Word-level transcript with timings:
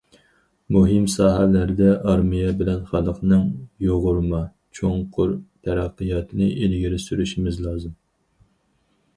مۇھىم 0.75 1.03
ساھەلەردە 1.15 1.89
ئارمىيە 2.13 2.53
بىلەن 2.61 2.79
خەلقنىڭ 2.93 3.43
يۇغۇرما، 3.89 4.39
چوڭقۇر 4.79 5.37
تەرەققىياتىنى 5.69 6.49
ئىلگىرى 6.55 7.03
سۈرۈشىمىز 7.07 7.61
لازىم. 7.69 7.95